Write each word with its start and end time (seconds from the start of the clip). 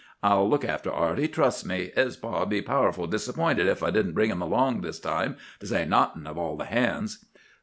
I'll 0.23 0.49
look 0.49 0.65
after 0.65 0.91
Arty, 0.91 1.27
trust 1.27 1.63
me. 1.63 1.91
His 1.95 2.17
pa'd 2.17 2.49
be 2.49 2.63
powerful 2.63 3.07
disapp'inted 3.07 3.67
if 3.67 3.83
I 3.83 3.91
didn't 3.91 4.13
bring 4.13 4.31
him 4.31 4.41
along 4.41 4.81
this 4.81 4.99
time, 4.99 5.37
to 5.59 5.67
say 5.67 5.85
nawthin' 5.85 6.25
of 6.25 6.39
all 6.39 6.57
the 6.57 6.65
hands! 6.65 7.23